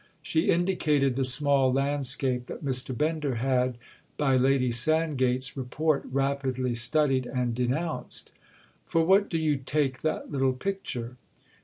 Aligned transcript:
She 0.23 0.49
indicated 0.49 1.13
the 1.13 1.23
small 1.23 1.71
landscape 1.71 2.47
that 2.47 2.65
Mr. 2.65 2.97
Bender 2.97 3.35
had, 3.35 3.77
by 4.17 4.35
Lady 4.35 4.71
Sandgate's 4.71 5.55
report, 5.55 6.03
rapidly 6.11 6.73
studied 6.73 7.27
and 7.27 7.53
denounced. 7.53 8.31
"For 8.87 9.05
what 9.05 9.29
do 9.29 9.37
you 9.37 9.57
take 9.57 10.01
that 10.01 10.31
little 10.31 10.53
picture?" 10.53 11.17